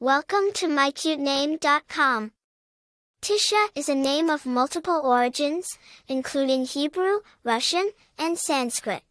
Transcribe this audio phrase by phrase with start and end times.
[0.00, 2.30] Welcome to mycutename.com.
[3.20, 9.02] Tisha is a name of multiple origins, including Hebrew, Russian, and Sanskrit.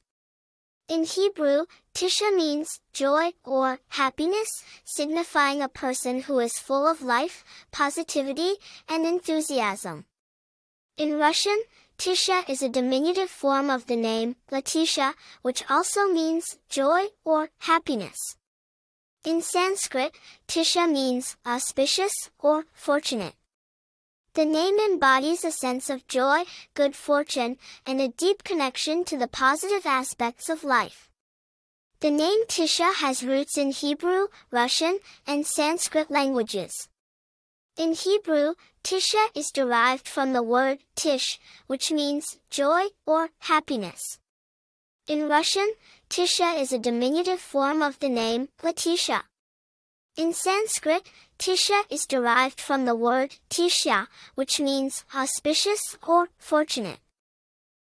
[0.88, 7.44] In Hebrew, Tisha means joy or happiness, signifying a person who is full of life,
[7.74, 8.54] positivity,
[8.88, 10.06] and enthusiasm.
[10.96, 11.64] In Russian,
[11.98, 18.38] Tisha is a diminutive form of the name Latisha, which also means joy or happiness.
[19.26, 20.16] In Sanskrit,
[20.48, 23.34] Tisha means auspicious or fortunate.
[24.34, 26.44] The name embodies a sense of joy,
[26.76, 31.10] good fortune, and a deep connection to the positive aspects of life.
[32.00, 36.88] The name Tisha has roots in Hebrew, Russian, and Sanskrit languages.
[37.76, 38.54] In Hebrew,
[38.84, 44.20] Tisha is derived from the word tish, which means joy or happiness.
[45.08, 45.74] In Russian,
[46.10, 49.24] Tisha is a diminutive form of the name Latisha.
[50.16, 51.04] In Sanskrit,
[51.38, 57.00] Tisha is derived from the word Tisha, which means auspicious or fortunate.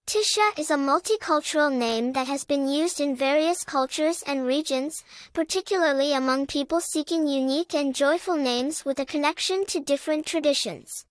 [0.07, 6.13] Tisha is a multicultural name that has been used in various cultures and regions, particularly
[6.13, 11.05] among people seeking unique and joyful names with a connection to different traditions.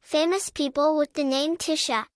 [0.00, 2.06] Famous people with the name Tisha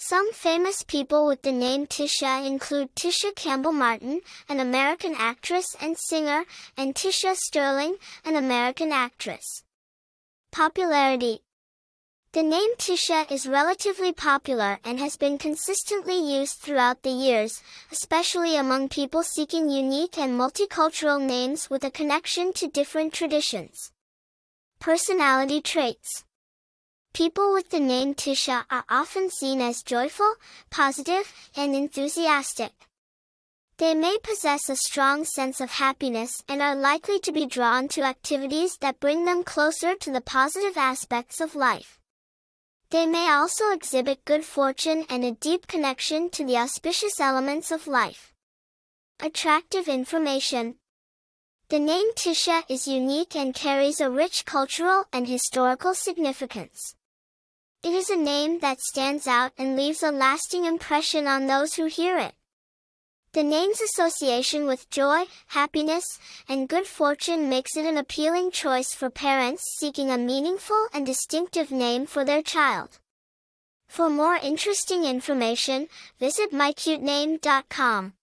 [0.00, 5.98] some famous people with the name Tisha include Tisha Campbell Martin, an American actress and
[5.98, 6.44] singer,
[6.76, 9.64] and Tisha Sterling, an American actress.
[10.52, 11.40] Popularity
[12.30, 17.60] The name Tisha is relatively popular and has been consistently used throughout the years,
[17.90, 23.90] especially among people seeking unique and multicultural names with a connection to different traditions.
[24.78, 26.24] Personality traits
[27.18, 30.34] People with the name Tisha are often seen as joyful,
[30.70, 32.70] positive, and enthusiastic.
[33.78, 38.02] They may possess a strong sense of happiness and are likely to be drawn to
[38.02, 41.98] activities that bring them closer to the positive aspects of life.
[42.90, 47.88] They may also exhibit good fortune and a deep connection to the auspicious elements of
[47.88, 48.32] life.
[49.18, 50.76] Attractive information.
[51.68, 56.94] The name Tisha is unique and carries a rich cultural and historical significance.
[57.84, 61.86] It is a name that stands out and leaves a lasting impression on those who
[61.86, 62.34] hear it.
[63.32, 66.18] The name's association with joy, happiness,
[66.48, 71.70] and good fortune makes it an appealing choice for parents seeking a meaningful and distinctive
[71.70, 72.98] name for their child.
[73.86, 75.86] For more interesting information,
[76.18, 78.14] visit mycutename.com.